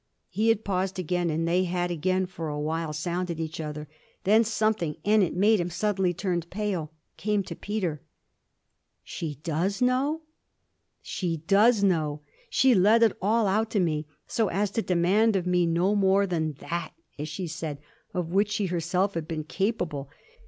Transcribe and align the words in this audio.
He 0.29 0.49
had 0.49 0.65
paused 0.65 0.97
again 0.97 1.29
and 1.29 1.47
they 1.47 1.65
had 1.65 1.91
again 1.91 2.25
for 2.25 2.47
a 2.49 2.59
while 2.59 2.91
sounded 2.91 3.39
each 3.39 3.61
other. 3.61 3.87
Then 4.23 4.43
something 4.43 4.95
and 5.05 5.21
it 5.21 5.35
made 5.35 5.59
him 5.59 5.69
suddenly 5.69 6.11
turn 6.11 6.41
pale 6.41 6.91
came 7.17 7.43
to 7.43 7.55
Peter. 7.55 8.01
'She 9.03 9.35
does 9.43 9.79
know?' 9.79 10.23
'She 11.03 11.43
does 11.45 11.83
know. 11.83 12.21
She 12.49 12.73
let 12.73 13.03
it 13.03 13.15
all 13.21 13.45
out 13.45 13.69
to 13.69 13.79
me 13.79 14.07
so 14.25 14.47
as 14.47 14.71
to 14.71 14.81
demand 14.81 15.35
of 15.35 15.45
me 15.45 15.67
no 15.67 15.93
more 15.93 16.25
than 16.25 16.53
"that", 16.53 16.93
as 17.19 17.29
she 17.29 17.45
said, 17.45 17.77
of 18.11 18.29
which 18.31 18.49
she 18.49 18.65
herself 18.65 19.13
had 19.13 19.27
been 19.27 19.43
capable. 19.43 20.09